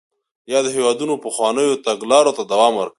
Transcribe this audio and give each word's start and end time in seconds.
یادو 0.51 0.69
هېوادونو 0.77 1.15
پخوانیو 1.25 1.81
تګلارو 1.85 2.31
ته 2.37 2.43
دوام 2.51 2.73
ورکاوه. 2.75 2.89